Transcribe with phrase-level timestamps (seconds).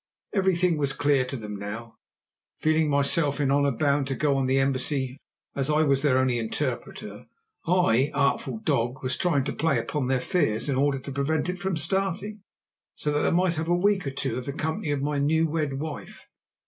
[0.33, 1.97] Everything was clear to them now.
[2.57, 5.15] Feeling myself in honour bound to go on the embassy,
[5.55, 7.27] as I was their only interpreter,
[7.67, 11.59] I, artful dog, was trying to play upon their fears in order to prevent it
[11.59, 12.41] from starting,
[12.95, 15.47] so that I might have a week or two of the company of my new
[15.47, 16.27] wed wife.